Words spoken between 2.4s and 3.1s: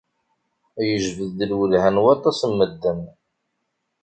n medden.